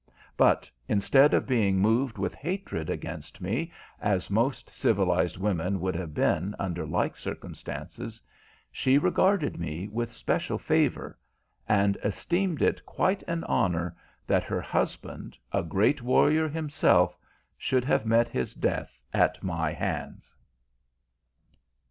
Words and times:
But 0.35 0.67
instead 0.87 1.31
of 1.35 1.45
being 1.45 1.77
moved 1.77 2.17
with 2.17 2.33
hatred 2.33 2.89
against 2.89 3.39
me, 3.39 3.71
as 4.01 4.31
most 4.31 4.71
civilized 4.71 5.37
women 5.37 5.79
would 5.79 5.93
have 5.95 6.15
been 6.15 6.55
under 6.57 6.87
like 6.87 7.15
circumstances, 7.15 8.19
she 8.71 8.97
regarded 8.97 9.59
me 9.59 9.87
with 9.89 10.11
special 10.11 10.57
favor, 10.57 11.19
and 11.69 11.99
esteemed 12.03 12.63
it 12.63 12.83
quite 12.83 13.21
an 13.27 13.43
honor 13.43 13.95
that 14.25 14.43
her 14.43 14.59
husband, 14.61 15.37
a 15.51 15.61
great 15.61 16.01
warrior 16.01 16.47
himself, 16.49 17.15
should 17.55 17.85
have 17.85 18.03
met 18.03 18.27
his 18.27 18.55
death 18.55 18.97
at 19.13 19.43
my 19.43 19.71
hands. 19.71 20.33